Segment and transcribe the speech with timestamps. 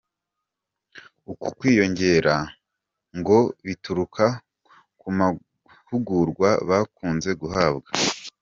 [1.31, 2.35] Uku kwiyongera
[3.17, 4.25] ngo bituruka
[4.99, 7.89] ku mahugurwa bakunze guhabwa.